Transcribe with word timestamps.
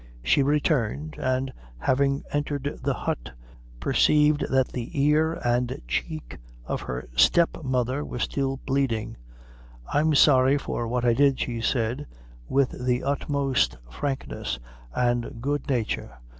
She 0.23 0.41
returned; 0.41 1.15
and, 1.19 1.53
having 1.77 2.23
entered 2.31 2.79
the 2.81 2.95
hut, 2.95 3.33
perceived 3.79 4.43
that 4.49 4.69
the 4.69 4.89
ear 4.99 5.33
and 5.45 5.79
cheek 5.87 6.39
of 6.65 6.81
her 6.81 7.07
step 7.15 7.63
mother 7.63 8.03
were 8.03 8.17
still 8.17 8.57
bleeding. 8.65 9.15
"I'm 9.93 10.15
sorry 10.15 10.57
for 10.57 10.87
what 10.87 11.05
I 11.05 11.13
did," 11.13 11.39
she 11.39 11.61
said, 11.61 12.07
with 12.49 12.83
the 12.83 13.03
utmost 13.03 13.77
frankness 13.91 14.57
and 14.95 15.39
good 15.39 15.69
nature. 15.69 16.17